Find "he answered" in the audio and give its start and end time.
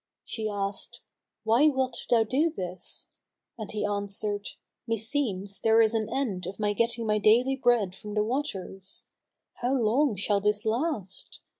3.69-4.47